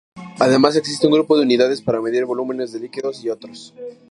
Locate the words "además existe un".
0.39-1.13